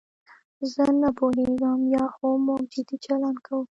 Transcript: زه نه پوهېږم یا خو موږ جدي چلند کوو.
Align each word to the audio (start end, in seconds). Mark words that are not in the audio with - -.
زه 0.73 0.85
نه 1.01 1.09
پوهېږم 1.17 1.79
یا 1.95 2.05
خو 2.15 2.27
موږ 2.45 2.61
جدي 2.73 2.97
چلند 3.05 3.37
کوو. 3.45 3.61